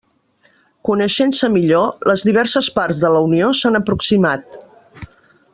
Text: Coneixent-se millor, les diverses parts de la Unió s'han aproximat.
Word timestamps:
Coneixent-se 0.87 1.49
millor, 1.57 1.85
les 2.13 2.25
diverses 2.31 2.71
parts 2.81 3.05
de 3.05 3.15
la 3.17 3.23
Unió 3.29 3.53
s'han 3.63 3.81
aproximat. 3.85 4.63